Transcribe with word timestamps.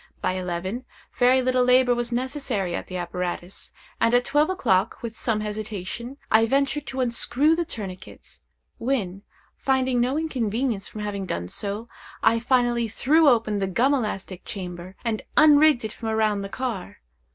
By 0.19 0.31
eleven, 0.31 0.83
very 1.19 1.43
little 1.43 1.63
labor 1.63 1.93
was 1.93 2.11
necessary 2.11 2.73
at 2.73 2.87
the 2.87 2.97
apparatus; 2.97 3.71
and 3.99 4.15
at 4.15 4.25
twelve 4.25 4.49
o'clock, 4.49 5.03
with 5.03 5.15
some 5.15 5.41
hesitation, 5.41 6.17
I 6.31 6.47
ventured 6.47 6.87
to 6.87 7.01
unscrew 7.01 7.55
the 7.55 7.65
tourniquet, 7.65 8.39
when, 8.79 9.21
finding 9.57 10.01
no 10.01 10.17
inconvenience 10.17 10.87
from 10.87 11.01
having 11.01 11.27
done 11.27 11.49
so, 11.49 11.87
I 12.23 12.39
finally 12.39 12.87
threw 12.87 13.29
open 13.29 13.59
the 13.59 13.67
gum 13.67 13.93
elastic 13.93 14.43
chamber, 14.43 14.95
and 15.05 15.21
unrigged 15.37 15.85
it 15.85 15.93
from 15.93 16.09
around 16.09 16.41
the 16.41 16.49
car. 16.49 16.97